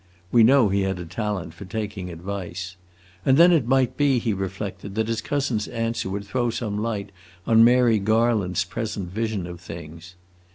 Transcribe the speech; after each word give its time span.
We 0.31 0.41
know 0.41 0.69
he 0.69 0.81
had 0.81 0.97
a 0.97 1.05
talent 1.05 1.53
for 1.53 1.63
taking 1.65 2.09
advice. 2.09 2.75
And 3.23 3.37
then 3.37 3.51
it 3.51 3.67
might 3.67 3.97
be, 3.97 4.17
he 4.17 4.33
reflected, 4.33 4.95
that 4.95 5.07
his 5.07 5.21
cousin's 5.21 5.67
answer 5.67 6.09
would 6.09 6.25
throw 6.25 6.49
some 6.49 6.79
light 6.81 7.11
on 7.45 7.63
Mary 7.63 7.99
Garland's 7.99 8.63
present 8.63 9.11
vision 9.11 9.45
of 9.45 9.61
things. 9.61 10.15